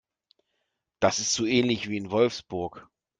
Das 0.99 1.19
ist 1.19 1.31
so 1.31 1.45
ähnlich 1.45 1.87
wie 1.87 1.97
in 1.97 2.09
Wolfsburg 2.09 2.89